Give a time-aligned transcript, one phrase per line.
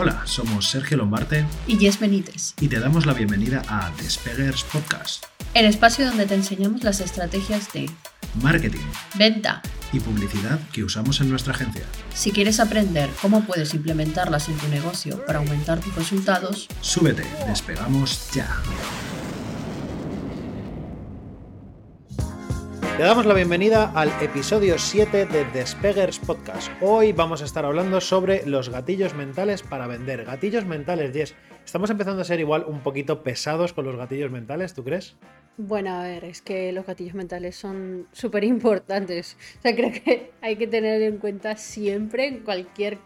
[0.00, 5.24] Hola, somos Sergio Lombarte y Jess Benítez, y te damos la bienvenida a Despeggers Podcast,
[5.54, 7.90] el espacio donde te enseñamos las estrategias de
[8.40, 9.60] marketing, venta
[9.92, 11.82] y publicidad que usamos en nuestra agencia.
[12.14, 18.30] Si quieres aprender cómo puedes implementarlas en tu negocio para aumentar tus resultados, súbete, despegamos
[18.32, 18.48] ya.
[22.98, 26.68] Te damos la bienvenida al episodio 7 de Despeggers Podcast.
[26.80, 30.24] Hoy vamos a estar hablando sobre los gatillos mentales para vender.
[30.24, 31.36] Gatillos mentales, Jess.
[31.64, 35.14] Estamos empezando a ser igual un poquito pesados con los gatillos mentales, ¿tú crees?
[35.58, 39.36] Bueno, a ver, es que los gatillos mentales son súper importantes.
[39.60, 42.98] O sea, creo que hay que tener en cuenta siempre cualquier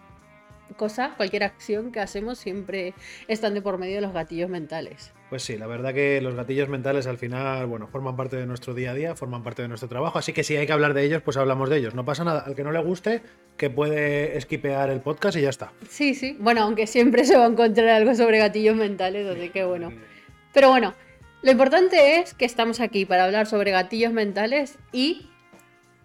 [0.79, 2.95] cosa, cualquier acción que hacemos, siempre
[3.29, 5.13] están de por medio de los gatillos mentales.
[5.33, 8.75] Pues sí, la verdad que los gatillos mentales al final, bueno, forman parte de nuestro
[8.75, 11.05] día a día, forman parte de nuestro trabajo, así que si hay que hablar de
[11.05, 11.95] ellos, pues hablamos de ellos.
[11.95, 13.23] No pasa nada, al que no le guste,
[13.57, 15.73] que puede esquipear el podcast y ya está.
[15.89, 19.65] Sí, sí, bueno, aunque siempre se va a encontrar algo sobre gatillos mentales, así que
[19.65, 19.91] bueno.
[20.53, 20.93] Pero bueno,
[21.41, 25.31] lo importante es que estamos aquí para hablar sobre gatillos mentales y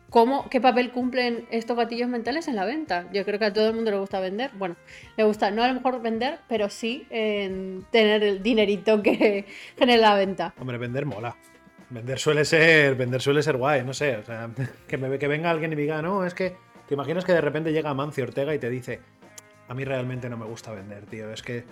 [0.10, 3.08] ¿Cómo, ¿Qué papel cumplen estos gatillos mentales en la venta?
[3.12, 4.52] Yo creo que a todo el mundo le gusta vender.
[4.54, 4.78] Bueno,
[5.18, 9.46] le gusta no a lo mejor vender, pero sí en tener el dinerito que
[9.78, 10.54] genera la venta.
[10.60, 11.36] Hombre, vender mola.
[11.90, 14.16] Vender suele ser, vender suele ser guay, no sé.
[14.18, 14.50] O sea,
[14.88, 16.56] que, me, que venga alguien y diga, no, es que
[16.88, 19.02] te imaginas que de repente llega Mancio Ortega y te dice,
[19.68, 21.32] a mí realmente no me gusta vender, tío.
[21.34, 21.66] Es que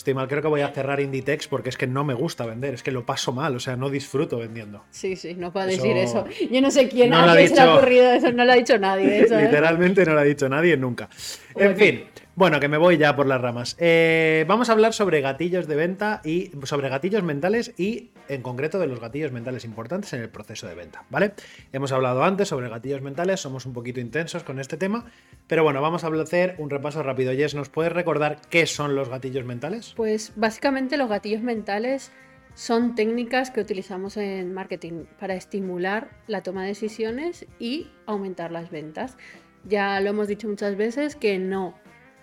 [0.00, 2.72] Estoy mal, creo que voy a cerrar Inditex porque es que no me gusta vender,
[2.72, 4.82] es que lo paso mal, o sea, no disfruto vendiendo.
[4.88, 6.24] Sí, sí, no puedo decir eso.
[6.50, 9.20] Yo no sé quién ha, se le ha ocurrido eso, no lo ha dicho nadie.
[9.24, 9.42] Eso, ¿eh?
[9.42, 11.10] Literalmente no lo ha dicho nadie nunca.
[11.56, 12.04] En fin,
[12.36, 13.76] bueno, que me voy ya por las ramas.
[13.78, 18.78] Eh, vamos a hablar sobre gatillos de venta y sobre gatillos mentales y en concreto
[18.78, 21.32] de los gatillos mentales importantes en el proceso de venta, ¿vale?
[21.72, 25.04] Hemos hablado antes sobre gatillos mentales, somos un poquito intensos con este tema,
[25.48, 27.32] pero bueno, vamos a hacer un repaso rápido.
[27.32, 29.92] Jess, ¿nos puedes recordar qué son los gatillos mentales?
[29.96, 32.12] Pues básicamente los gatillos mentales
[32.54, 38.70] son técnicas que utilizamos en marketing para estimular la toma de decisiones y aumentar las
[38.70, 39.16] ventas.
[39.64, 41.74] Ya lo hemos dicho muchas veces que no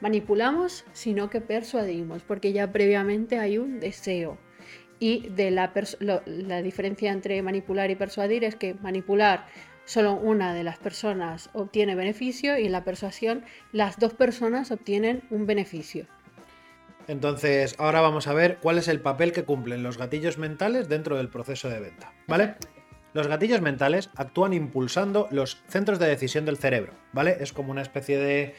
[0.01, 4.37] manipulamos, sino que persuadimos, porque ya previamente hay un deseo.
[4.99, 5.71] Y de la,
[6.25, 9.45] la diferencia entre manipular y persuadir es que manipular
[9.85, 15.23] solo una de las personas obtiene beneficio y en la persuasión las dos personas obtienen
[15.29, 16.07] un beneficio.
[17.07, 21.15] Entonces, ahora vamos a ver cuál es el papel que cumplen los gatillos mentales dentro
[21.15, 22.55] del proceso de venta, ¿vale?
[23.17, 27.37] Los gatillos mentales actúan impulsando los centros de decisión del cerebro, ¿vale?
[27.39, 28.53] Es como una especie de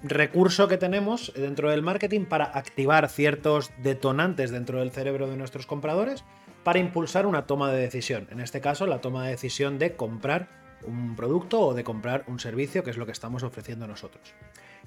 [0.00, 5.66] recurso que tenemos dentro del marketing para activar ciertos detonantes dentro del cerebro de nuestros
[5.66, 6.22] compradores
[6.62, 8.28] para impulsar una toma de decisión.
[8.30, 10.50] En este caso, la toma de decisión de comprar
[10.86, 14.34] un producto o de comprar un servicio, que es lo que estamos ofreciendo nosotros.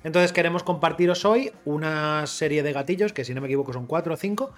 [0.05, 4.13] Entonces queremos compartiros hoy una serie de gatillos, que si no me equivoco son cuatro
[4.13, 4.53] o cinco,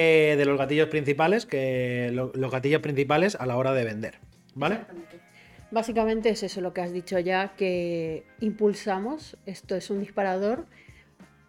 [0.00, 4.18] de los gatillos principales, que los gatillos principales a la hora de vender.
[4.54, 4.80] ¿Vale?
[5.70, 10.66] Básicamente es eso lo que has dicho ya, que impulsamos, esto es un disparador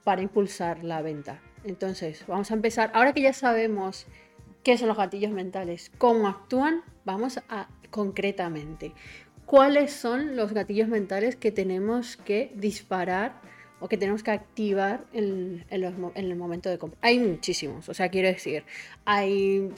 [0.04, 1.40] para impulsar la venta.
[1.64, 4.08] Entonces, vamos a empezar, ahora que ya sabemos
[4.64, 8.94] qué son los gatillos mentales, cómo actúan, vamos a concretamente,
[9.46, 13.40] cuáles son los gatillos mentales que tenemos que disparar
[13.80, 17.00] o que tenemos que activar en, el momento de compra.
[17.02, 18.64] Hay muchísimos, o sea, quiero decir,
[19.06, 19.72] hay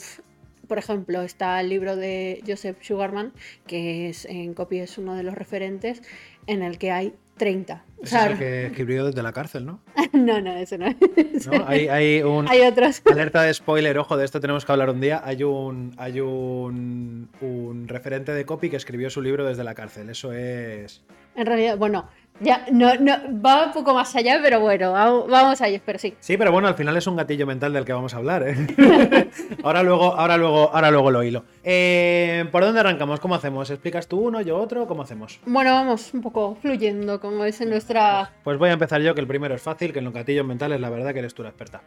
[0.68, 3.34] por ejemplo, está el libro de Joseph Sugarman,
[3.66, 6.04] que es en copia es uno de los referentes,
[6.46, 7.84] en el que hay 30.
[8.04, 9.82] es el que escribió desde la cárcel, ¿no?
[10.14, 11.48] no, no, eso no es.
[11.48, 11.66] ¿No?
[11.68, 13.02] Hay, hay, un, hay otros.
[13.12, 15.22] Alerta de spoiler, ojo, de esto tenemos que hablar un día.
[15.26, 20.10] Hay un, hay un, un referente de copy que escribió su libro desde la cárcel.
[20.12, 21.02] Eso es.
[21.36, 23.14] En realidad, bueno, ya, no, no,
[23.46, 26.14] va un poco más allá, pero bueno, vamos a ello, pero sí.
[26.20, 28.56] Sí, pero bueno, al final es un gatillo mental del que vamos a hablar, ¿eh?
[29.64, 31.44] ahora luego, ahora luego, ahora luego lo hilo.
[31.64, 33.20] Eh, ¿Por dónde arrancamos?
[33.20, 33.70] ¿Cómo hacemos?
[33.70, 34.88] ¿Explicas tú uno, yo otro?
[34.88, 35.40] ¿Cómo hacemos?
[35.46, 38.32] Bueno, vamos un poco fluyendo, como es en nuestra.
[38.44, 40.80] Pues voy a empezar yo, que el primero es fácil, que en los gatillos mentales
[40.80, 41.82] la verdad que eres tú la experta.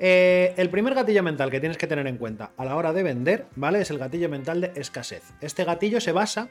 [0.00, 3.02] Eh, el primer gatillo mental que tienes que tener en cuenta a la hora de
[3.02, 3.80] vender, ¿vale?
[3.80, 5.24] Es el gatillo mental de escasez.
[5.40, 6.48] Este gatillo se basa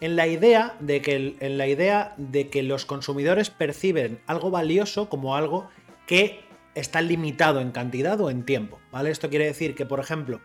[0.00, 5.08] en la idea de que, en la idea de que los consumidores perciben algo valioso
[5.08, 5.68] como algo
[6.06, 6.40] que
[6.74, 9.10] está limitado en cantidad o en tiempo, ¿vale?
[9.10, 10.40] Esto quiere decir que, por ejemplo,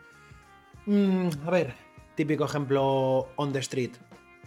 [0.86, 1.74] mm, a ver,
[2.16, 3.92] típico ejemplo on the street,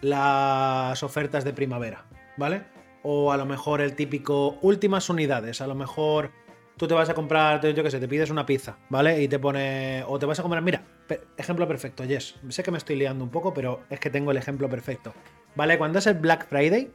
[0.01, 2.05] las ofertas de primavera,
[2.37, 2.63] ¿vale?
[3.03, 6.31] O a lo mejor el típico últimas unidades, a lo mejor
[6.79, 9.21] tú te vas a comprar, yo qué sé, te pides una pizza, ¿vale?
[9.21, 10.81] Y te pone, o te vas a comprar, mira,
[11.37, 14.37] ejemplo perfecto, yes, sé que me estoy liando un poco, pero es que tengo el
[14.37, 15.13] ejemplo perfecto,
[15.55, 15.77] ¿vale?
[15.77, 16.89] Cuando es el Black Friday,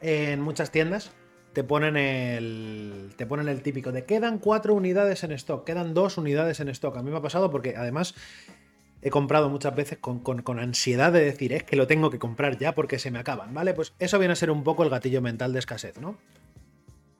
[0.00, 1.12] en muchas tiendas
[1.52, 3.10] te ponen el.
[3.16, 6.96] Te ponen el típico de quedan cuatro unidades en stock, quedan dos unidades en stock.
[6.96, 8.14] A mí me ha pasado porque además
[9.00, 12.58] he comprado muchas veces con, con, ansiedad de decir, es que lo tengo que comprar
[12.58, 13.74] ya porque se me acaban, ¿vale?
[13.74, 16.18] Pues eso viene a ser un poco el gatillo mental de escasez, ¿no?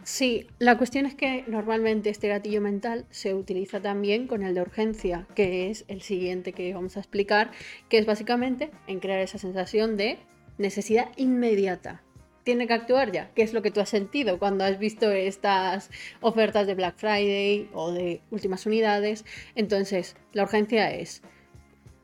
[0.09, 4.63] Sí, la cuestión es que normalmente este gatillo mental se utiliza también con el de
[4.63, 7.51] urgencia, que es el siguiente que vamos a explicar,
[7.91, 10.19] que es básicamente en crear esa sensación de
[10.57, 12.03] necesidad inmediata.
[12.43, 15.91] Tiene que actuar ya, que es lo que tú has sentido cuando has visto estas
[16.23, 19.27] ofertas de Black Friday o de últimas unidades.
[19.57, 21.21] Entonces, la urgencia es,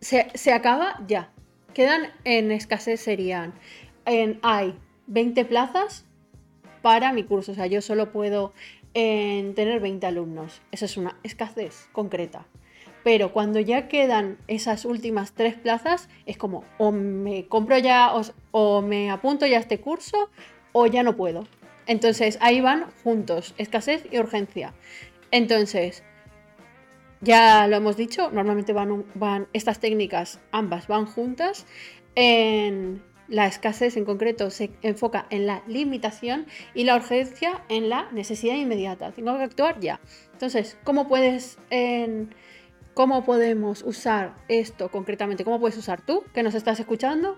[0.03, 1.33] se, acaba ya.
[1.73, 3.55] Quedan en escasez serían,
[4.05, 6.05] en, hay 20 plazas
[6.85, 8.53] para mi curso, o sea, yo solo puedo
[8.93, 10.61] tener 20 alumnos.
[10.71, 12.47] Esa es una escasez concreta.
[13.03, 18.13] Pero cuando ya quedan esas últimas tres plazas, es como o me compro ya
[18.53, 20.29] o, me apunto ya a este curso
[20.73, 21.47] o ya no puedo.
[21.87, 24.75] Entonces ahí van juntos, escasez y urgencia.
[25.31, 26.03] Entonces,
[27.23, 31.65] ya lo hemos dicho, normalmente van, van estas técnicas, ambas van juntas.
[32.15, 38.11] En la escasez en concreto se enfoca en la limitación y la urgencia en la
[38.13, 39.13] necesidad inmediata.
[39.13, 40.01] Tengo que actuar ya.
[40.33, 41.59] Entonces, ¿cómo puedes
[42.95, 45.43] ¿Cómo podemos usar esto concretamente?
[45.43, 47.37] ¿Cómo puedes usar tú que nos estás escuchando?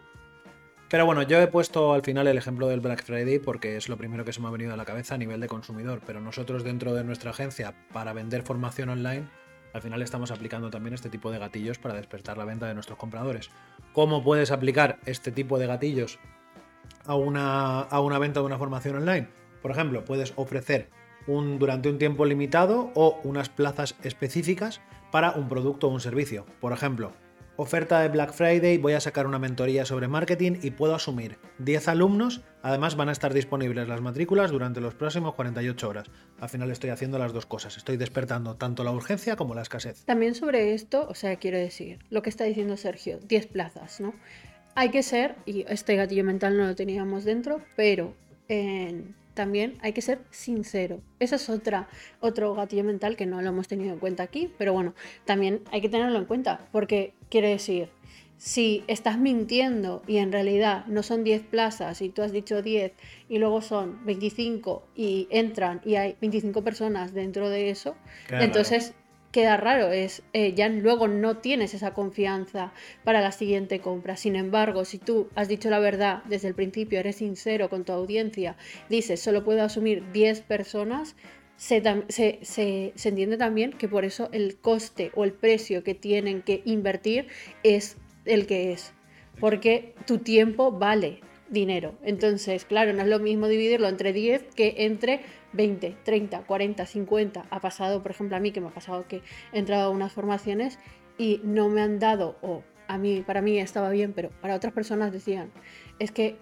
[0.90, 3.96] Pero bueno, yo he puesto al final el ejemplo del Black Friday porque es lo
[3.96, 6.02] primero que se me ha venido a la cabeza a nivel de consumidor.
[6.06, 9.30] Pero nosotros dentro de nuestra agencia, para vender formación online,
[9.76, 12.98] al final estamos aplicando también este tipo de gatillos para despertar la venta de nuestros
[12.98, 13.50] compradores.
[13.92, 16.18] ¿Cómo puedes aplicar este tipo de gatillos
[17.04, 19.28] a una, a una venta de una formación online?
[19.60, 20.88] Por ejemplo, puedes ofrecer
[21.26, 24.80] un, durante un tiempo limitado o unas plazas específicas
[25.12, 26.46] para un producto o un servicio.
[26.58, 27.12] Por ejemplo,
[27.56, 31.88] oferta de Black Friday, voy a sacar una mentoría sobre marketing y puedo asumir 10
[31.88, 36.06] alumnos, además van a estar disponibles las matrículas durante los próximos 48 horas.
[36.40, 40.04] Al final estoy haciendo las dos cosas, estoy despertando tanto la urgencia como la escasez.
[40.04, 44.14] También sobre esto, o sea, quiero decir, lo que está diciendo Sergio, 10 plazas, ¿no?
[44.74, 48.14] Hay que ser, y este gatillo mental no lo teníamos dentro, pero
[48.48, 51.00] en también hay que ser sincero.
[51.20, 51.88] Esa es otra,
[52.20, 54.94] otro gatillo mental que no lo hemos tenido en cuenta aquí, pero bueno,
[55.24, 57.90] también hay que tenerlo en cuenta, porque quiere decir,
[58.38, 62.92] si estás mintiendo y en realidad no son 10 plazas y tú has dicho 10
[63.28, 67.94] y luego son 25 y entran y hay 25 personas dentro de eso,
[68.30, 68.94] entonces
[69.36, 72.72] queda raro, es eh, ya luego no tienes esa confianza
[73.04, 74.16] para la siguiente compra.
[74.16, 77.92] Sin embargo, si tú has dicho la verdad desde el principio, eres sincero con tu
[77.92, 78.56] audiencia,
[78.88, 81.16] dices solo puedo asumir 10 personas,
[81.58, 86.62] se, se, entiende también que por eso el coste o el precio que tienen que
[86.64, 87.26] invertir
[87.62, 88.94] es el que es.
[89.38, 91.94] Porque tu tiempo vale dinero.
[92.02, 95.20] Entonces, claro, no es lo mismo dividirlo entre 10 que entre
[95.56, 97.46] 20, 30, 40, 50.
[97.50, 99.22] Ha pasado, por ejemplo, a mí que me ha pasado que
[99.52, 100.78] he entrado a unas formaciones
[101.18, 104.72] y no me han dado, o a mí, para mí estaba bien, pero para otras
[104.72, 105.50] personas decían,
[105.98, 106.36] es que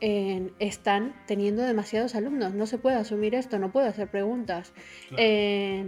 [0.59, 4.73] están teniendo demasiados alumnos, no se puede asumir esto, no puedo hacer preguntas.
[5.17, 5.87] Eh,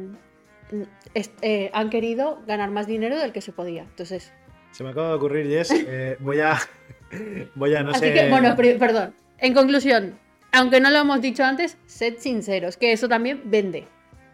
[1.73, 3.82] han querido ganar más dinero del que se podía.
[3.82, 4.32] Entonces.
[4.73, 5.70] Se me acaba de ocurrir, Jess.
[5.73, 6.56] Eh, voy a.
[7.55, 9.14] voy a, no Así que, bueno, perdón.
[9.38, 10.19] En conclusión,
[10.56, 13.86] aunque no lo hemos dicho antes, sed sinceros, que eso también vende.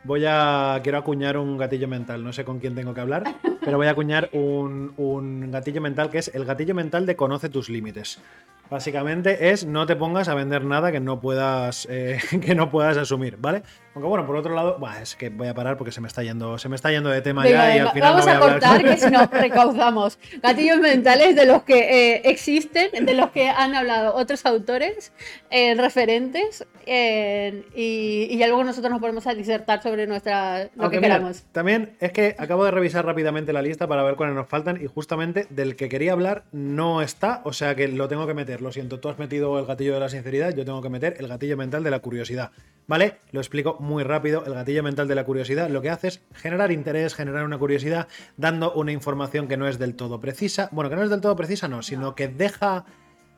[0.05, 0.81] Voy a.
[0.83, 2.25] Quiero acuñar un gatillo mental.
[2.25, 6.11] No sé con quién tengo que hablar, pero voy a acuñar un, un gatillo mental
[6.11, 8.21] que es el gatillo mental de conoce tus límites.
[8.69, 12.97] Básicamente es no te pongas a vender nada que no puedas, eh, que no puedas
[12.97, 13.63] asumir, ¿vale?
[13.95, 16.57] Aunque bueno, por otro lado, es que voy a parar porque se me está yendo,
[16.57, 19.11] se me está yendo de tema ya y al final Vamos a, cortar que si
[19.11, 24.47] no recaudamos gatillos mentales de los que eh, existen, de los que han hablado otros
[24.47, 25.13] autores,
[25.51, 31.43] eh, referentes, y, ya luego nosotros nos ponemos a disertar sobre nuestra lo que queramos.
[31.53, 34.87] También es que acabo de revisar rápidamente la lista para ver cuáles nos faltan y
[34.87, 38.73] justamente del que quería hablar no está, o sea que lo tengo que meter lo
[38.73, 41.57] siento, tú has metido el gatillo de la sinceridad, yo tengo que meter el gatillo
[41.57, 42.53] mental de la curiosidad.
[42.87, 43.21] ¿Vale?
[43.31, 44.45] Lo explico muy rápido.
[44.45, 48.09] El gatillo mental de la curiosidad lo que hace es generar interés, generar una curiosidad,
[48.37, 50.69] dando una información que no es del todo precisa.
[50.73, 52.85] Bueno, que no es del todo precisa, no, sino que deja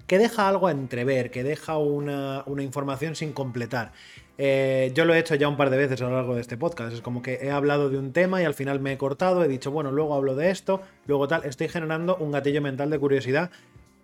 [0.07, 3.93] que deja algo a entrever, que deja una, información sin completar.
[4.37, 6.57] Eh, yo lo he hecho ya un par de veces a lo largo de este
[6.57, 6.93] podcast.
[6.93, 9.49] Es como que he hablado de un tema y al final me he cortado, he
[9.49, 11.45] dicho, bueno, luego hablo de esto, luego tal.
[11.45, 13.51] Estoy generando un gatillo mental de curiosidad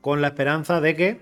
[0.00, 1.20] con la esperanza de que,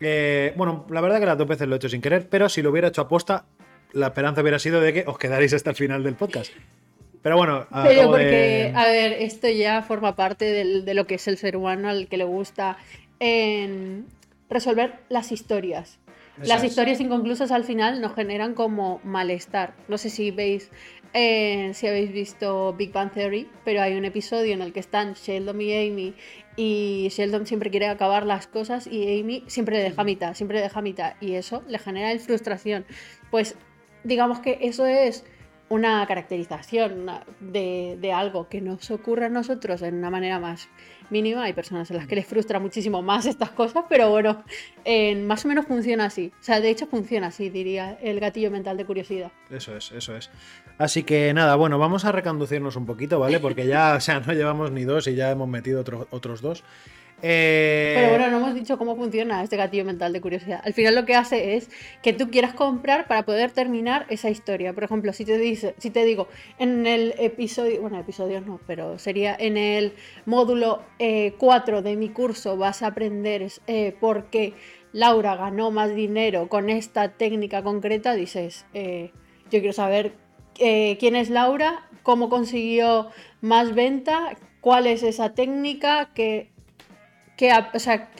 [0.00, 2.62] eh, bueno, la verdad que las dos veces lo he hecho sin querer, pero si
[2.62, 3.44] lo hubiera hecho aposta,
[3.92, 6.52] la esperanza hubiera sido de que os quedaréis hasta el final del podcast.
[7.22, 11.36] Pero bueno, pero porque, a ver, esto ya forma parte de lo que es el
[11.36, 12.78] ser humano al que le gusta
[13.18, 14.06] en
[14.48, 15.98] resolver las historias.
[16.42, 19.74] Las historias inconclusas al final nos generan como malestar.
[19.88, 20.70] No sé si veis,
[21.14, 25.14] eh, si habéis visto Big Bang Theory, pero hay un episodio en el que están
[25.14, 26.14] Sheldon y Amy
[26.56, 30.64] y Sheldon siempre quiere acabar las cosas y Amy siempre le deja mitad, siempre le
[30.64, 32.84] deja mitad y eso le genera frustración.
[33.30, 33.56] Pues
[34.04, 35.24] digamos que eso es
[35.68, 37.06] una caracterización
[37.40, 40.68] de, de algo que nos ocurre a nosotros en una manera más
[41.10, 41.44] mínima.
[41.44, 44.42] Hay personas en las que les frustra muchísimo más estas cosas, pero bueno,
[44.84, 46.32] en- más o menos funciona así.
[46.40, 49.30] O sea, de hecho funciona así, diría el gatillo mental de curiosidad.
[49.50, 50.30] Eso es, eso es.
[50.78, 53.40] Así que nada, bueno, vamos a reconducirnos un poquito, ¿vale?
[53.40, 56.62] Porque ya, o sea, no llevamos ni dos y ya hemos metido otro- otros dos.
[57.22, 60.60] Eh, Pero bueno, no hemos dicho cómo funciona este gatillo mental de curiosidad.
[60.64, 61.68] Al final lo que hace es
[62.02, 64.72] que tú quieras comprar para poder terminar esa historia.
[64.72, 68.98] Por ejemplo, si te dice, si te digo, en el episodio, bueno, episodios no, pero
[68.98, 69.94] sería en el
[70.26, 70.82] módulo
[71.38, 74.54] 4 de mi curso vas a aprender eh, por qué
[74.92, 79.12] Laura ganó más dinero con esta técnica concreta, dices, eh,
[79.50, 80.12] yo quiero saber
[80.58, 83.10] eh, quién es Laura, cómo consiguió
[83.40, 86.50] más venta, cuál es esa técnica que
[87.38, 88.10] que, o sea,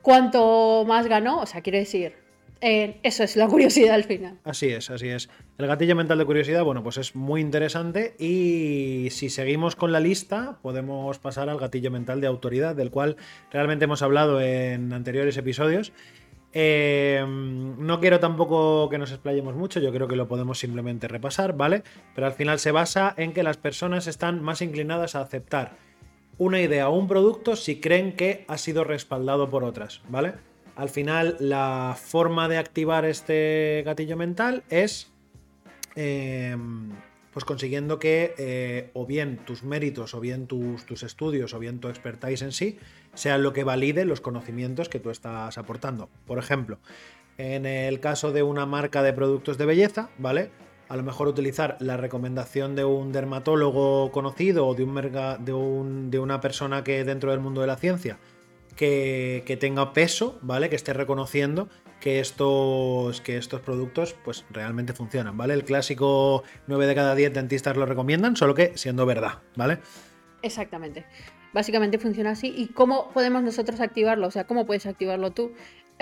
[0.00, 2.14] cuanto más ganó, o sea, quiero decir,
[2.62, 4.38] eh, eso es la curiosidad al final.
[4.44, 5.28] Así es, así es.
[5.58, 10.00] El gatillo mental de curiosidad, bueno, pues es muy interesante y si seguimos con la
[10.00, 13.16] lista, podemos pasar al gatillo mental de autoridad, del cual
[13.52, 15.92] realmente hemos hablado en anteriores episodios.
[16.54, 21.56] Eh, no quiero tampoco que nos explayemos mucho, yo creo que lo podemos simplemente repasar,
[21.56, 21.82] ¿vale?
[22.14, 25.91] Pero al final se basa en que las personas están más inclinadas a aceptar
[26.42, 30.34] una idea o un producto si creen que ha sido respaldado por otras, ¿vale?
[30.74, 35.12] Al final, la forma de activar este gatillo mental es
[35.94, 36.56] eh,
[37.32, 41.78] pues consiguiendo que eh, o bien tus méritos, o bien tus, tus estudios, o bien
[41.78, 42.78] tu expertise en sí,
[43.14, 46.08] sean lo que valide los conocimientos que tú estás aportando.
[46.26, 46.78] Por ejemplo,
[47.38, 50.50] en el caso de una marca de productos de belleza, ¿vale?
[50.92, 56.40] A lo mejor utilizar la recomendación de un dermatólogo conocido o de, un de una
[56.42, 58.18] persona que dentro del mundo de la ciencia
[58.76, 60.68] que, que tenga peso, ¿vale?
[60.68, 65.54] Que esté reconociendo que estos, que estos productos pues realmente funcionan, ¿vale?
[65.54, 69.78] El clásico 9 de cada 10 dentistas lo recomiendan, solo que siendo verdad, ¿vale?
[70.42, 71.06] Exactamente.
[71.54, 72.52] Básicamente funciona así.
[72.54, 74.26] ¿Y cómo podemos nosotros activarlo?
[74.26, 75.52] O sea, ¿cómo puedes activarlo tú?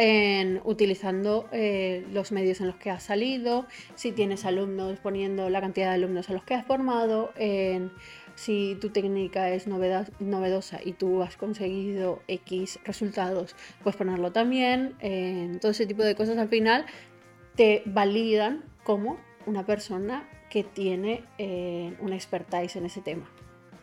[0.03, 3.67] En, utilizando eh, los medios en los que has salido,
[3.97, 7.93] si tienes alumnos, poniendo la cantidad de alumnos a los que has formado, en,
[8.35, 14.95] si tu técnica es novedosa y tú has conseguido X resultados, pues ponerlo también.
[15.01, 16.87] en todo ese tipo de cosas al final
[17.57, 23.31] te validan como una persona que tiene eh, una expertise en ese tema.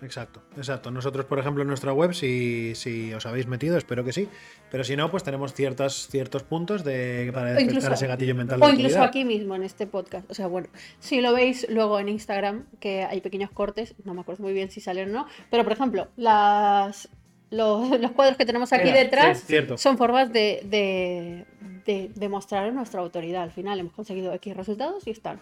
[0.02, 0.92] Exacto, exacto.
[0.92, 4.30] Nosotros, por ejemplo, en nuestra web, si, si os habéis metido, espero que sí.
[4.70, 8.60] Pero si no, pues tenemos ciertas, ciertos puntos de, para incluso- ese gatillo mental.
[8.60, 10.30] de O incluso aquí mismo en este podcast.
[10.30, 10.68] O sea, bueno,
[11.00, 14.70] si lo veis luego en Instagram, que hay pequeños cortes, no me acuerdo muy bien
[14.70, 17.10] si salen o no, pero por ejemplo, las,
[17.50, 19.46] los, los cuadros que tenemos aquí Mira, detrás
[19.78, 21.46] son formas de, de,
[21.86, 23.44] de demostrar nuestra autoridad.
[23.44, 25.40] Al final hemos conseguido X resultados y están.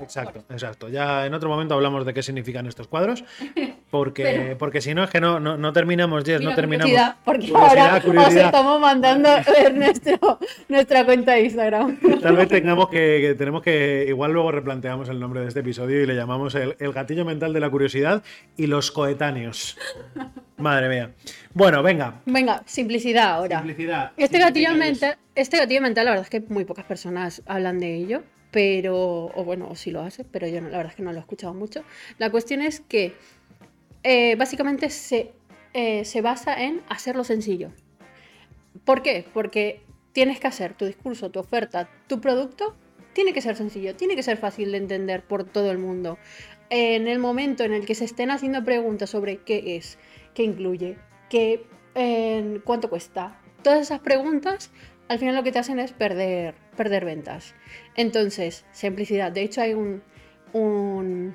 [0.00, 0.88] Exacto, exacto.
[0.88, 3.22] Ya en otro momento hablamos de qué significan estos cuadros,
[3.90, 6.90] porque, Pero- porque si no es que no, no, no terminamos, Jess, no terminamos.
[6.90, 8.44] Curiosidad, porque Curiosidad, ahora os curiosidad.
[8.46, 10.38] estamos mandando ver nuestro,
[10.68, 11.98] nuestra cuenta de Instagram.
[12.20, 16.02] Tal vez tengamos que, que tenemos que, igual luego replanteamos el nombre de este episodio
[16.02, 18.22] y le llamamos el, el gatillo mental de la curiosidad
[18.56, 19.78] y los coetáneos.
[20.58, 21.10] Madre mía.
[21.54, 22.20] Bueno, venga.
[22.26, 23.58] Venga, simplicidad ahora.
[23.58, 24.12] Simplicidad.
[24.16, 27.94] Este gatillo, mental, este gatillo mental, la verdad es que muy pocas personas hablan de
[27.94, 31.02] ello, pero, o bueno, o sí lo hace, pero yo no, la verdad es que
[31.02, 31.82] no lo he escuchado mucho.
[32.18, 33.14] La cuestión es que
[34.08, 35.32] eh, básicamente se,
[35.74, 37.72] eh, se basa en hacerlo sencillo.
[38.84, 39.24] ¿Por qué?
[39.34, 39.80] Porque
[40.12, 42.76] tienes que hacer tu discurso, tu oferta, tu producto,
[43.14, 46.18] tiene que ser sencillo, tiene que ser fácil de entender por todo el mundo.
[46.70, 49.98] En el momento en el que se estén haciendo preguntas sobre qué es,
[50.34, 50.98] qué incluye,
[51.28, 51.66] qué,
[52.64, 54.70] cuánto cuesta, todas esas preguntas,
[55.08, 57.56] al final lo que te hacen es perder, perder ventas.
[57.96, 59.32] Entonces, simplicidad.
[59.32, 60.04] De hecho, hay un,
[60.52, 61.34] un,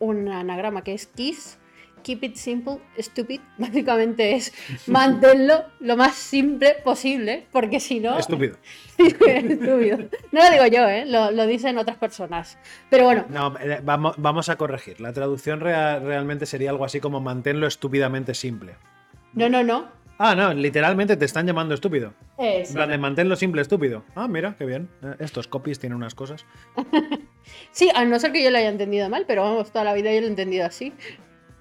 [0.00, 1.58] un anagrama que es KISS.
[2.04, 3.40] Keep it simple, stupid.
[3.58, 4.52] Básicamente es
[4.86, 8.16] manténlo lo más simple posible, porque si no.
[8.18, 8.56] Estúpido.
[8.98, 9.98] Estúpido.
[10.30, 11.04] No lo digo yo, ¿eh?
[11.06, 12.58] lo, lo dicen otras personas.
[12.90, 15.00] Pero bueno, No, eh, vamos, vamos a corregir.
[15.00, 18.74] La traducción rea- realmente sería algo así como manténlo estúpidamente simple.
[19.32, 20.04] no, no, no.
[20.16, 22.14] Ah, no, literalmente te están llamando estúpido.
[22.38, 24.04] Es- En plan de manténlo simple estúpido.
[24.14, 24.88] Ah, mira, qué bien.
[25.02, 26.44] Eh, Estos copies tienen unas cosas.
[27.72, 30.10] Sí, a no ser que yo lo haya entendido mal, pero vamos, toda la vida
[30.14, 30.94] yo lo he entendido así.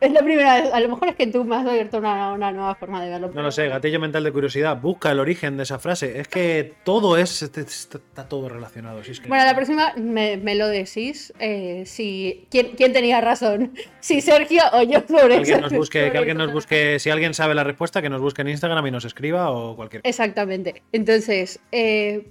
[0.03, 0.73] Es la primera vez.
[0.73, 3.31] A lo mejor es que tú me has abierto una, una nueva forma de verlo.
[3.33, 4.75] No lo sé, gatillo mental de curiosidad.
[4.81, 6.19] Busca el origen de esa frase.
[6.19, 7.41] Es que todo es.
[7.41, 9.01] Está, está todo relacionado.
[9.03, 11.31] si es que- Bueno, la próxima me, me lo decís.
[11.39, 13.71] eh, si, ¿quién, quién tenía razón?
[14.01, 17.33] Si Sergio o yo sobre Que alguien nos busque, que alguien nos busque, si alguien
[17.33, 20.01] sabe la respuesta, que nos busque en Instagram y nos escriba o cualquier.
[20.05, 20.83] Exactamente.
[20.91, 22.27] Entonces, eh,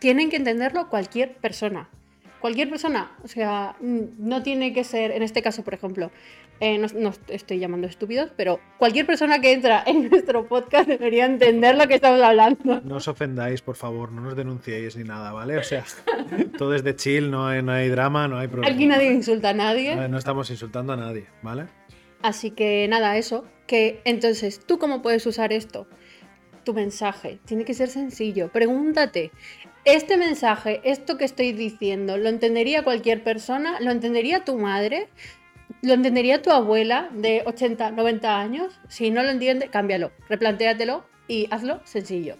[0.00, 1.88] tienen que entenderlo cualquier persona.
[2.42, 3.12] Cualquier persona.
[3.22, 6.10] O sea, mm, no tiene que ser, en este caso, por ejemplo,
[6.58, 11.24] eh, no, no estoy llamando estúpidos, pero cualquier persona que entra en nuestro podcast debería
[11.24, 12.80] entender lo que estamos hablando.
[12.80, 15.56] No os ofendáis, por favor, no nos denunciéis ni nada, ¿vale?
[15.56, 15.84] O sea,
[16.58, 18.74] todo es de chill, no hay, no hay drama, no hay problema.
[18.74, 19.94] Aquí nadie insulta a nadie.
[19.94, 21.66] No, no estamos insultando a nadie, ¿vale?
[22.22, 23.44] Así que nada, eso.
[23.68, 25.86] Que entonces, ¿tú cómo puedes usar esto?
[26.64, 27.38] Tu mensaje.
[27.44, 28.50] Tiene que ser sencillo.
[28.52, 29.32] Pregúntate,
[29.84, 33.80] ¿este mensaje, esto que estoy diciendo, lo entendería cualquier persona?
[33.80, 35.08] ¿Lo entendería tu madre?
[35.80, 38.80] ¿Lo entendería tu abuela de 80, 90 años?
[38.88, 42.36] Si no lo entiende, cámbialo, replantéatelo y hazlo sencillo.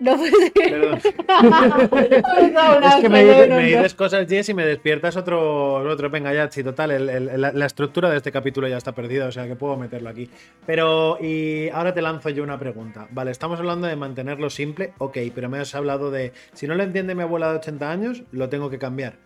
[0.00, 0.52] No puede ser.
[0.54, 0.98] Perdón.
[0.98, 1.04] es
[2.94, 6.08] Es que me, dices- me dices cosas, Jess, y me despiertas otro, otro.
[6.10, 9.26] Venga, ya, sí, total, el- el- la, la estructura de este capítulo ya está perdida,
[9.26, 10.30] o sea que puedo meterlo aquí.
[10.66, 13.08] Pero, y ahora te lanzo yo una pregunta.
[13.10, 16.82] Vale, estamos hablando de mantenerlo simple, ok, pero me has hablado de, si no lo
[16.82, 19.18] entiende mi abuela de 80 años, lo tengo que cambiar.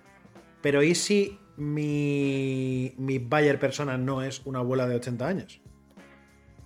[0.61, 5.61] Pero ¿y si mi, mi buyer persona no es una abuela de 80 años?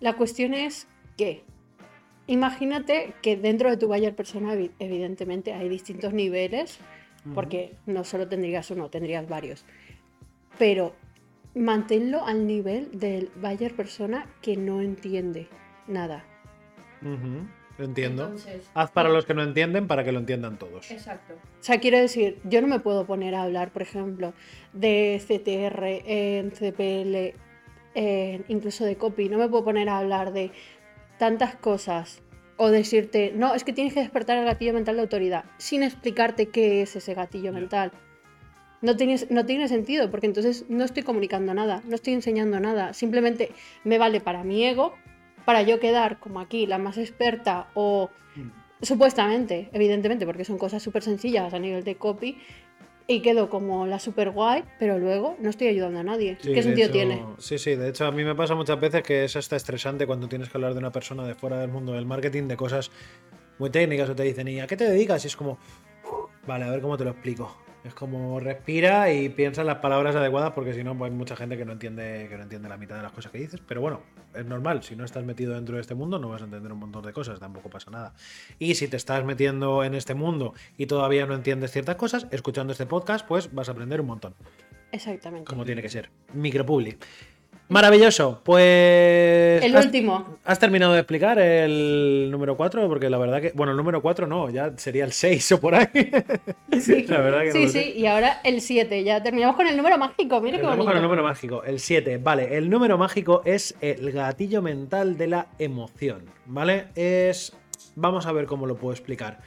[0.00, 1.44] La cuestión es que
[2.28, 6.78] imagínate que dentro de tu buyer persona evi- evidentemente hay distintos niveles,
[7.34, 9.64] porque no solo tendrías uno, tendrías varios.
[10.58, 10.94] Pero
[11.54, 15.48] manténlo al nivel del buyer persona que no entiende
[15.88, 16.24] nada.
[17.02, 17.46] Ujú,
[17.82, 18.24] Entiendo.
[18.24, 20.90] Entonces, Haz para los que no entienden para que lo entiendan todos.
[20.90, 21.34] Exacto.
[21.34, 24.32] O sea, quiero decir, yo no me puedo poner a hablar, por ejemplo,
[24.72, 27.34] de CTR en CPL,
[28.48, 29.28] incluso de copy.
[29.28, 30.50] No me puedo poner a hablar de
[31.18, 32.22] tantas cosas
[32.56, 36.48] o decirte, no, es que tienes que despertar el gatillo mental de autoridad, sin explicarte
[36.48, 37.92] qué es ese gatillo mental.
[38.80, 42.94] No tiene, no tiene sentido, porque entonces no estoy comunicando nada, no estoy enseñando nada.
[42.94, 43.50] Simplemente
[43.84, 44.94] me vale para mi ego,
[45.44, 48.10] para yo quedar como aquí la más experta o
[48.80, 52.38] Supuestamente, evidentemente, porque son cosas súper sencillas a nivel de copy
[53.10, 56.36] y quedo como la super guay, pero luego no estoy ayudando a nadie.
[56.42, 57.24] Sí, ¿Qué sentido hecho- tiene?
[57.38, 60.28] Sí, sí, de hecho a mí me pasa muchas veces que es hasta estresante cuando
[60.28, 62.90] tienes que hablar de una persona de fuera del mundo del marketing, de cosas
[63.58, 65.24] muy técnicas o te dicen, ¿y a qué te dedicas?
[65.24, 65.52] Y es como,
[66.04, 67.56] "Uf, vale, a ver cómo te lo explico.
[67.84, 71.36] Es como respira y piensa en las palabras adecuadas porque si no pues hay mucha
[71.36, 73.80] gente que no entiende que no entiende la mitad de las cosas que dices, pero
[73.80, 74.02] bueno,
[74.34, 76.80] es normal, si no estás metido dentro de este mundo no vas a entender un
[76.80, 78.14] montón de cosas, tampoco pasa nada.
[78.58, 82.72] Y si te estás metiendo en este mundo y todavía no entiendes ciertas cosas, escuchando
[82.72, 84.34] este podcast, pues vas a aprender un montón
[84.90, 85.48] Exactamente.
[85.48, 86.10] como tiene que ser.
[86.34, 86.98] Micropubli.
[87.68, 88.40] Maravilloso.
[88.44, 89.62] Pues.
[89.62, 90.38] El has- último.
[90.44, 92.88] ¿Has terminado de explicar el número 4?
[92.88, 93.52] Porque la verdad que.
[93.54, 95.86] Bueno, el número 4 no, ya sería el 6 o por ahí.
[96.80, 99.02] Sí, La verdad que sí, sí, y ahora el 7.
[99.02, 100.40] Ya terminamos con el número mágico.
[100.40, 100.84] Mira qué bonito.
[100.84, 102.18] con el número mágico, el 7.
[102.18, 106.24] Vale, el número mágico es el gatillo mental de la emoción.
[106.46, 106.86] ¿Vale?
[106.94, 107.52] Es.
[107.96, 109.40] Vamos a ver cómo lo puedo explicar.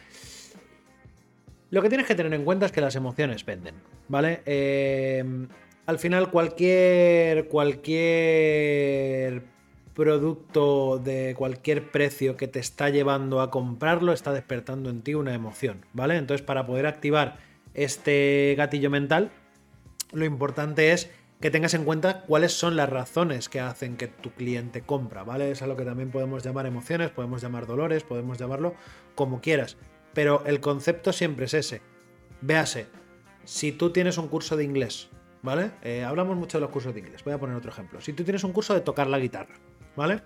[1.69, 3.75] Lo que tienes que tener en cuenta es que las emociones venden,
[4.09, 4.41] ¿vale?
[4.45, 5.23] Eh,
[5.91, 9.43] al final cualquier cualquier
[9.93, 15.33] producto de cualquier precio que te está llevando a comprarlo está despertando en ti una
[15.33, 16.15] emoción, ¿vale?
[16.15, 17.39] Entonces para poder activar
[17.73, 19.31] este gatillo mental,
[20.13, 24.31] lo importante es que tengas en cuenta cuáles son las razones que hacen que tu
[24.31, 25.51] cliente compra, ¿vale?
[25.51, 28.75] Es a lo que también podemos llamar emociones, podemos llamar dolores, podemos llamarlo
[29.15, 29.75] como quieras.
[30.13, 31.81] Pero el concepto siempre es ese.
[32.39, 32.87] Véase,
[33.43, 35.09] si tú tienes un curso de inglés,
[35.41, 35.71] ¿vale?
[35.81, 37.23] Eh, hablamos mucho de los cursos de inglés.
[37.23, 38.01] Voy a poner otro ejemplo.
[38.01, 39.55] Si tú tienes un curso de tocar la guitarra,
[39.95, 40.21] ¿vale?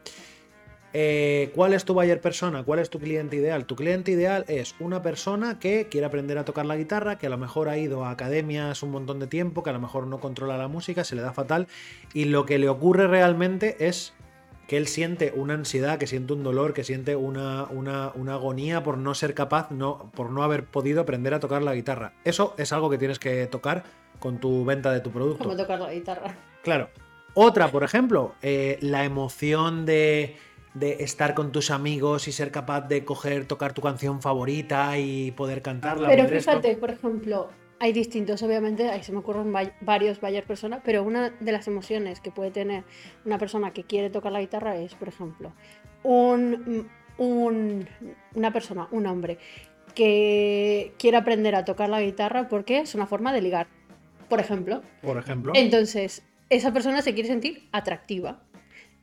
[0.97, 2.63] Eh, ¿Cuál es tu buyer persona?
[2.63, 3.65] ¿Cuál es tu cliente ideal?
[3.65, 7.29] Tu cliente ideal es una persona que quiere aprender a tocar la guitarra, que a
[7.29, 10.21] lo mejor ha ido a academias un montón de tiempo, que a lo mejor no
[10.21, 11.67] controla la música, se le da fatal,
[12.13, 14.13] y lo que le ocurre realmente es
[14.69, 18.81] que él siente una ansiedad, que siente un dolor, que siente una, una, una agonía
[18.81, 22.13] por no ser capaz, no, por no haber podido aprender a tocar la guitarra.
[22.23, 23.83] Eso es algo que tienes que tocar
[24.25, 25.43] con tu venta de tu producto.
[25.43, 26.35] Como tocar la guitarra.
[26.63, 26.89] Claro.
[27.35, 30.35] Otra, por ejemplo, eh, la emoción de,
[30.73, 35.29] de estar con tus amigos y ser capaz de coger, tocar tu canción favorita y
[35.29, 36.07] poder cantarla.
[36.09, 36.39] Pero esto.
[36.39, 41.03] fíjate, por ejemplo, hay distintos, obviamente, ahí se me ocurren va- varios buyer personas, pero
[41.03, 42.83] una de las emociones que puede tener
[43.25, 45.51] una persona que quiere tocar la guitarra es, por ejemplo,
[46.01, 46.87] un,
[47.19, 47.87] un-
[48.33, 49.37] una persona, un hombre,
[49.93, 53.67] que quiere aprender a tocar la guitarra porque es una forma de ligar.
[54.29, 54.81] Por ejemplo.
[55.01, 55.53] Por ejemplo.
[55.55, 58.41] Entonces, esa persona se quiere sentir atractiva.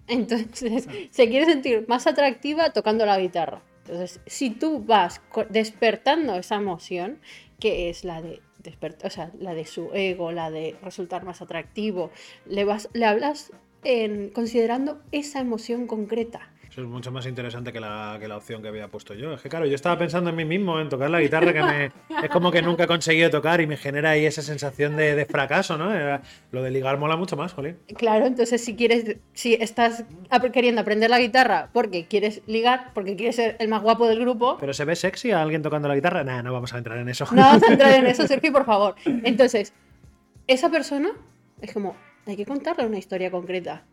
[0.08, 3.62] Entonces, se quiere sentir más atractiva tocando la guitarra.
[3.84, 7.18] Entonces, si tú vas despertando esa emoción,
[7.58, 11.42] que es la de despertar, o sea, la de su ego, la de resultar más
[11.42, 12.10] atractivo,
[12.46, 13.50] le vas, le hablas
[13.84, 16.48] en, considerando esa emoción concreta.
[16.70, 19.34] Eso es mucho más interesante que la, que la opción que había puesto yo.
[19.34, 21.84] Es que claro, yo estaba pensando en mí mismo, en tocar la guitarra, que me,
[22.24, 25.26] es como que nunca he conseguido tocar y me genera ahí esa sensación de, de
[25.26, 25.94] fracaso, ¿no?
[25.94, 27.76] Era- Lo de ligar mola mucho más, jolín.
[27.98, 30.04] Claro, entonces si quieres, si estás
[30.54, 34.56] queriendo aprender la guitarra porque quieres ligar, porque quieres ser el más guapo del grupo,
[34.58, 36.24] ¿Pero se ve sexy a alguien tocando la guitarra?
[36.24, 37.26] Nah, no vamos a entrar en eso.
[37.32, 38.94] No vamos a entrar en eso, Sergio, por favor.
[39.04, 39.74] Entonces,
[40.46, 41.10] esa persona
[41.60, 41.94] es como,
[42.26, 43.84] hay que contarle una historia concreta.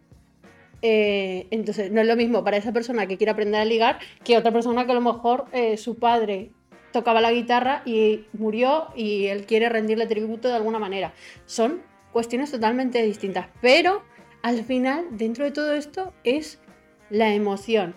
[0.82, 4.38] Eh, entonces, no es lo mismo para esa persona que quiere aprender a ligar que
[4.38, 6.52] otra persona que a lo mejor eh, su padre
[6.92, 11.14] tocaba la guitarra y murió y él quiere rendirle tributo de alguna manera.
[11.46, 14.04] Son cuestiones totalmente distintas, pero
[14.42, 16.60] al final, dentro de todo esto, es
[17.10, 17.96] la emoción.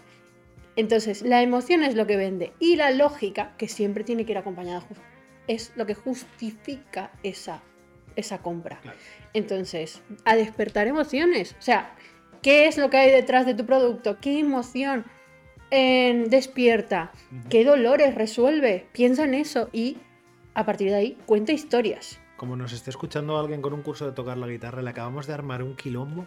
[0.75, 4.38] Entonces, la emoción es lo que vende y la lógica, que siempre tiene que ir
[4.38, 4.85] acompañada,
[5.47, 7.62] es lo que justifica esa,
[8.16, 8.81] esa compra.
[9.35, 11.57] Entonces, a despertar emociones.
[11.59, 11.94] O sea,
[12.42, 14.18] ¿qué es lo que hay detrás de tu producto?
[14.20, 15.05] ¿Qué emoción
[15.70, 17.12] eh, despierta?
[17.48, 18.87] ¿Qué dolores resuelve?
[18.92, 19.98] Piensa en eso y
[20.55, 22.20] a partir de ahí cuenta historias.
[22.37, 25.35] Como nos esté escuchando alguien con un curso de tocar la guitarra, le acabamos de
[25.35, 26.27] armar un quilombo.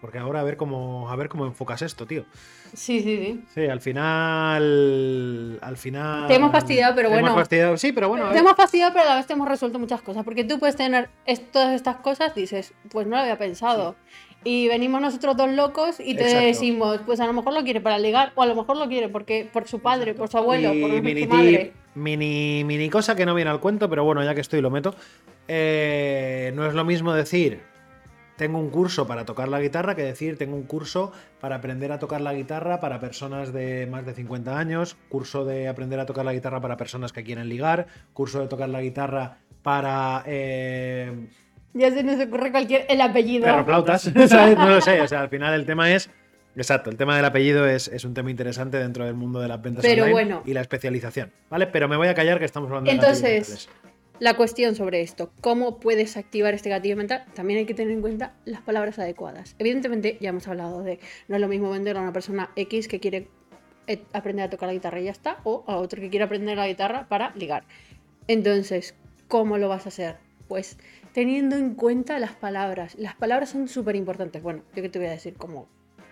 [0.00, 2.24] Porque ahora a ver cómo, a ver cómo enfocas esto, tío.
[2.72, 3.44] Sí, sí, sí.
[3.52, 5.58] Sí, al final.
[5.60, 6.28] Al final.
[6.28, 7.36] Te hemos fastidiado, pero te hemos bueno.
[7.40, 7.76] fastidiado.
[7.76, 8.30] Sí, pero bueno.
[8.30, 10.22] Te hemos fastidiado, pero a la vez te hemos resuelto muchas cosas.
[10.24, 11.10] Porque tú puedes tener
[11.52, 13.96] todas estas cosas, dices, pues no lo había pensado.
[14.44, 16.46] Y venimos nosotros dos locos y te Exacto.
[16.46, 19.08] decimos, pues a lo mejor lo quiere para ligar, o a lo mejor lo quiere
[19.08, 21.58] porque por su padre, por su abuelo, Y por mini su madre.
[21.58, 24.70] tip, mini, mini cosa que no viene al cuento, pero bueno, ya que estoy lo
[24.70, 24.94] meto.
[25.48, 27.60] Eh, no es lo mismo decir
[28.38, 31.98] tengo un curso para tocar la guitarra que decir tengo un curso para aprender a
[31.98, 36.24] tocar la guitarra para personas de más de 50 años, curso de aprender a tocar
[36.24, 41.28] la guitarra para personas que quieren ligar, curso de tocar la guitarra para eh,
[41.74, 43.44] Ya se nos ocurre cualquier el apellido.
[43.44, 44.56] perroflautas, ¿sabes?
[44.56, 46.08] No lo sé, o sea, al final el tema es...
[46.56, 49.62] Exacto, el tema del apellido es, es un tema interesante dentro del mundo de las
[49.62, 50.42] ventas Pero online bueno.
[50.44, 51.68] y la especialización, ¿vale?
[51.68, 53.68] Pero me voy a callar que estamos hablando de gatillos Entonces,
[54.20, 58.00] la cuestión sobre esto, cómo puedes activar este gatillo mental, también hay que tener en
[58.00, 59.54] cuenta las palabras adecuadas.
[59.58, 63.00] Evidentemente, ya hemos hablado de no es lo mismo vender a una persona X que
[63.00, 63.28] quiere
[63.86, 66.56] eh, aprender a tocar la guitarra y ya está, o a otro que quiere aprender
[66.56, 67.64] la guitarra para ligar.
[68.26, 68.94] Entonces,
[69.28, 70.16] ¿cómo lo vas a hacer?
[70.48, 70.78] Pues
[71.12, 72.96] teniendo en cuenta las palabras.
[72.98, 74.42] Las palabras son súper importantes.
[74.42, 75.68] Bueno, yo que te voy a decir como,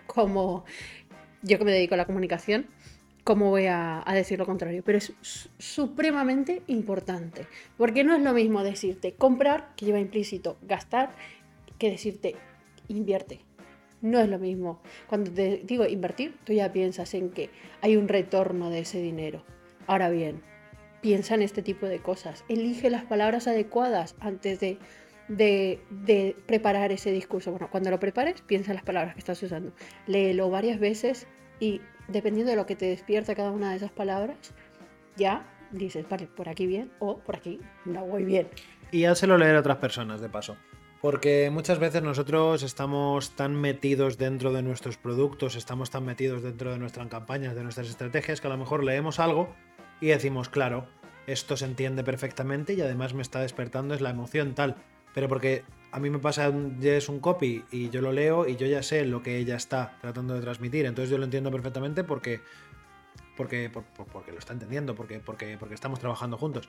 [0.07, 0.65] como
[1.43, 2.67] yo que me dedico a la comunicación,
[3.27, 8.33] cómo voy a, decir lo contrario, pero es su- supremamente importante, porque no es lo
[8.33, 11.11] mismo decirte comprar, que lleva implícito gastar,
[11.77, 12.37] que decirte
[12.87, 13.41] invierte.
[14.01, 14.81] No es lo mismo.
[15.09, 19.43] Cuando te digo invertir, tú ya piensas en que hay un retorno de ese dinero.
[19.89, 20.41] Ahora bien,
[21.01, 22.45] piensa en este tipo de cosas.
[22.49, 24.79] Elige las palabras adecuadas antes de,
[25.27, 27.51] de, de preparar ese discurso.
[27.51, 29.73] Bueno, cuando lo prepares, piensa en las palabras que estás usando.
[30.07, 31.27] Léelo varias veces
[31.61, 34.37] y dependiendo de lo que te despierta cada una de esas palabras,
[35.17, 38.49] ya dices, vale, por aquí bien o por aquí no voy bien.
[38.91, 40.57] Y házelo leer a otras personas, de paso.
[41.01, 46.73] Porque muchas veces nosotros estamos tan metidos dentro de nuestros productos, estamos tan metidos dentro
[46.73, 49.55] de nuestras campañas, de nuestras estrategias, que a lo mejor leemos algo
[50.01, 50.87] y decimos, claro,
[51.27, 54.77] esto se entiende perfectamente y además me está despertando es la emoción tal.
[55.15, 55.65] Pero porque
[55.97, 59.07] a mí me pasa, es un copy y yo lo leo y yo ya sé
[59.07, 60.85] lo que ella está tratando de transmitir.
[60.85, 62.43] Entonces yo lo entiendo perfectamente porque,
[63.35, 66.69] porque, por- por- porque lo está entendiendo, porque, porque, porque estamos trabajando juntos.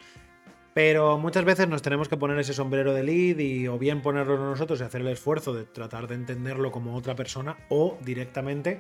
[0.74, 4.38] Pero muchas veces nos tenemos que poner ese sombrero de lead y o bien ponerlo
[4.38, 8.80] nosotros y hacer el esfuerzo de tratar de entenderlo como otra persona o directamente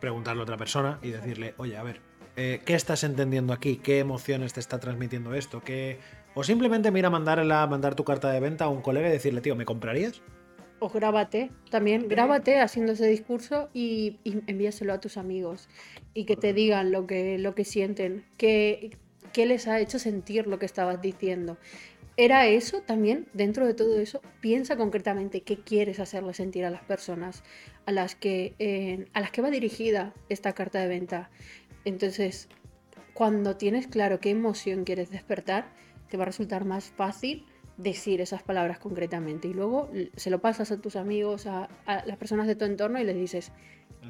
[0.00, 2.02] preguntarle a otra persona y decirle, oye, a ver,
[2.36, 3.76] eh, ¿qué estás entendiendo aquí?
[3.76, 5.62] ¿Qué emociones te está transmitiendo esto?
[5.62, 5.98] ¿Qué...
[6.38, 9.56] O simplemente mira mandarla, mandar tu carta de venta a un colega y decirle, tío,
[9.56, 10.20] ¿me comprarías?
[10.80, 15.70] O grábate, también grábate haciendo ese discurso y, y envíaselo a tus amigos
[16.12, 18.98] y que te digan lo que, lo que sienten, qué,
[19.32, 21.56] qué les ha hecho sentir lo que estabas diciendo.
[22.18, 23.28] ¿Era eso también?
[23.32, 27.44] Dentro de todo eso, piensa concretamente qué quieres hacerle sentir a las personas
[27.86, 31.30] a las que, eh, a las que va dirigida esta carta de venta.
[31.86, 32.50] Entonces,
[33.14, 35.74] cuando tienes claro qué emoción quieres despertar,
[36.08, 39.48] te va a resultar más fácil decir esas palabras concretamente.
[39.48, 42.98] Y luego se lo pasas a tus amigos, a, a las personas de tu entorno
[43.00, 43.52] y les dices,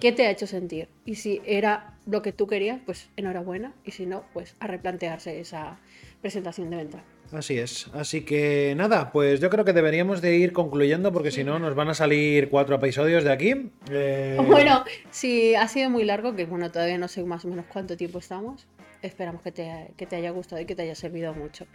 [0.01, 0.89] ¿qué te ha hecho sentir?
[1.05, 3.75] Y si era lo que tú querías, pues enhorabuena.
[3.85, 5.79] Y si no, pues a replantearse esa
[6.21, 7.05] presentación de venta.
[7.33, 7.89] Así es.
[7.93, 11.75] Así que nada, pues yo creo que deberíamos de ir concluyendo porque si no nos
[11.75, 13.71] van a salir cuatro episodios de aquí.
[13.91, 17.67] Eh, Bueno, si ha sido muy largo, que bueno, todavía no sé más o menos
[17.67, 18.67] cuánto tiempo estamos,
[19.03, 21.67] esperamos que te, que te haya gustado y que te haya servido mucho.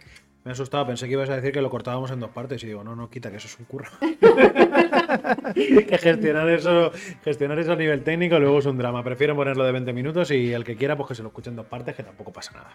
[0.44, 2.66] Me he asustado, pensé que ibas a decir que lo cortábamos en dos partes y
[2.66, 3.88] digo, no, no, quita, que eso es un curro.
[5.54, 6.90] que gestionar eso,
[7.22, 9.04] gestionar eso a nivel técnico luego es un drama.
[9.04, 11.56] Prefiero ponerlo de 20 minutos y el que quiera, pues que se lo escuche en
[11.56, 12.74] dos partes, que tampoco pasa nada.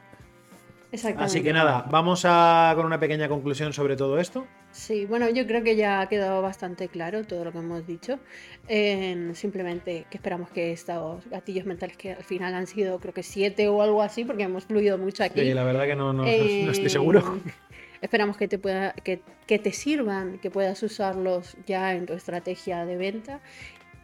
[0.92, 1.26] Exactamente.
[1.26, 4.48] Así que nada, vamos a con una pequeña conclusión sobre todo esto.
[4.72, 8.20] Sí, bueno, yo creo que ya ha quedado bastante claro todo lo que hemos dicho.
[8.68, 13.24] En simplemente que esperamos que estos gatillos mentales, que al final han sido creo que
[13.24, 15.42] siete o algo así, porque hemos fluido mucho aquí.
[15.42, 17.40] Sí, la verdad que no, no, no Eh, estoy seguro.
[18.02, 22.86] Esperamos que te, pueda, que, que te sirvan, que puedas usarlos ya en tu estrategia
[22.86, 23.42] de venta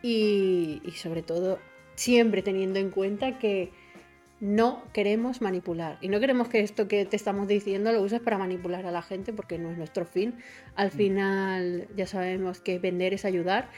[0.02, 1.60] y, y sobre todo
[1.96, 3.72] siempre teniendo en cuenta que
[4.44, 5.98] no queremos manipular.
[6.02, 9.02] Y no queremos que esto que te estamos diciendo lo uses para manipular a la
[9.02, 10.36] gente porque no es nuestro fin.
[10.76, 13.70] Al final ya sabemos que vender es ayudar.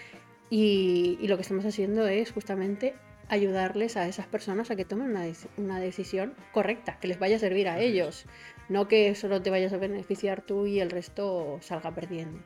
[0.49, 2.95] Y, y lo que estamos haciendo es justamente
[3.30, 5.25] ayudarles a esas personas a que tomen una,
[5.58, 8.25] una decisión correcta, que les vaya a servir a ellos,
[8.67, 12.39] no que solo te vayas a beneficiar tú y el resto salga perdiendo.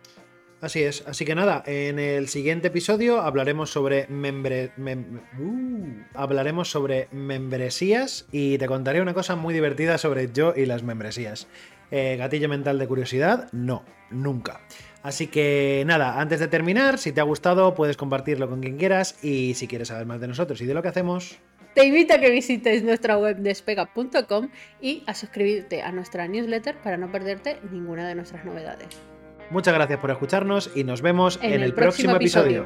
[0.62, 6.70] Así es, así que nada, en el siguiente episodio hablaremos sobre membre- mem- uh, hablaremos
[6.70, 11.48] sobre membresías y te contaré una cosa muy divertida sobre yo y las membresías.
[11.92, 14.60] Eh, gatillo mental de curiosidad, no, nunca.
[15.02, 19.18] Así que nada, antes de terminar, si te ha gustado puedes compartirlo con quien quieras
[19.24, 21.38] y si quieres saber más de nosotros y de lo que hacemos,
[21.74, 24.50] Te invito a que visites nuestra web despega.com
[24.82, 28.90] y a suscribirte a nuestra newsletter para no perderte ninguna de nuestras novedades.
[29.50, 32.66] Muchas gracias por escucharnos y nos vemos en, el, próximo episodio.